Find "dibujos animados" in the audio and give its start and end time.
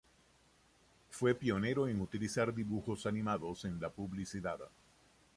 2.55-3.65